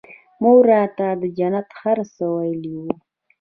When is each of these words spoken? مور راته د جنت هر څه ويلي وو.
مور 0.41 0.61
راته 0.71 1.07
د 1.21 1.23
جنت 1.37 1.67
هر 1.81 1.97
څه 2.15 2.23
ويلي 2.35 2.73
وو. 2.79 2.89